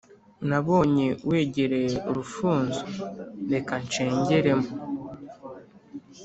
nabonye 0.49 1.07
wegereye 1.29 1.95
urufunzo 2.09 2.81
reka 3.51 3.73
ncengeremo 3.85 4.67